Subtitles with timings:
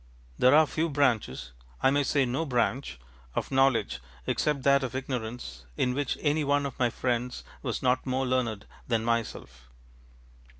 [0.39, 1.51] There are few branches,
[1.83, 2.97] I may say no branch,
[3.35, 8.07] of knowledge except that of ignorance in which any one of my friends was not
[8.07, 9.69] more learned than myself.